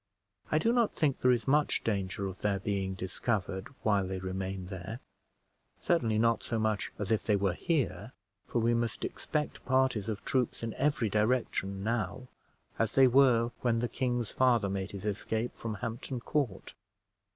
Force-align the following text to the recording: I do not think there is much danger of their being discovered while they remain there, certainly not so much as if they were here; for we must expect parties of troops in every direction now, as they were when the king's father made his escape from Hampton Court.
I 0.49 0.57
do 0.57 0.73
not 0.73 0.95
think 0.95 1.19
there 1.19 1.29
is 1.29 1.47
much 1.47 1.83
danger 1.83 2.25
of 2.25 2.39
their 2.41 2.57
being 2.59 2.95
discovered 2.95 3.67
while 3.83 4.07
they 4.07 4.17
remain 4.17 4.65
there, 4.65 4.99
certainly 5.79 6.17
not 6.17 6.41
so 6.41 6.57
much 6.57 6.91
as 6.97 7.11
if 7.11 7.23
they 7.23 7.35
were 7.35 7.53
here; 7.53 8.11
for 8.47 8.57
we 8.57 8.73
must 8.73 9.05
expect 9.05 9.63
parties 9.63 10.09
of 10.09 10.25
troops 10.25 10.63
in 10.63 10.73
every 10.73 11.07
direction 11.11 11.83
now, 11.83 12.29
as 12.79 12.93
they 12.93 13.05
were 13.05 13.51
when 13.61 13.77
the 13.77 13.87
king's 13.87 14.31
father 14.31 14.69
made 14.71 14.89
his 14.89 15.05
escape 15.05 15.55
from 15.55 15.75
Hampton 15.75 16.19
Court. 16.19 16.73